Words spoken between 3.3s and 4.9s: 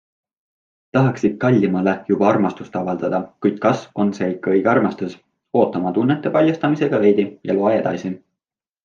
kuid kas on see ikka õige